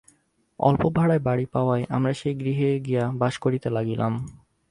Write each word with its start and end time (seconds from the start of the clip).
অল্প 0.59 0.83
ভাড়ায় 0.89 1.19
বাড়ী 1.19 1.45
পাওয়ায় 1.45 1.83
আমরা 1.89 2.13
সেই 2.13 2.35
গৃহে 2.35 2.69
গিয়া 2.79 3.03
বাস 3.13 3.33
করিতে 3.37 3.67
লাগিলাম। 3.69 4.13